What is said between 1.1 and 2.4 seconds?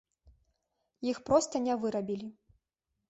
Іх проста не вырабілі.